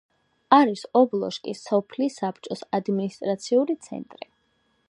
[0.55, 4.31] არის ობლოჟკის სოფლის საბჭოს ადმინისტრაციული ცენტრი.